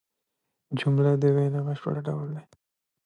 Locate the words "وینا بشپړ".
1.35-1.95